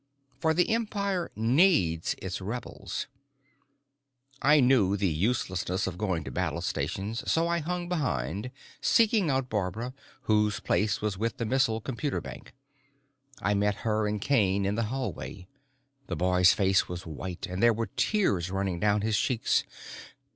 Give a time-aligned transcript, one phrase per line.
[0.39, 3.05] For the Empire needs its rebels.
[4.41, 8.49] I knew the uselessness of going to battle stations, so I hung behind,
[8.81, 12.55] seeking out Barbara, whose place was with the missile computer bank.
[13.43, 15.47] I met her and Kane in the hallway.
[16.07, 19.65] The boy's face was white, and there were tears running down his cheeks.